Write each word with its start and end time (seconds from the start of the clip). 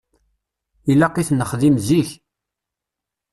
Ilaq 0.91 1.15
i 1.21 1.23
t-nexdim 1.27 1.75
zik. 1.87 2.09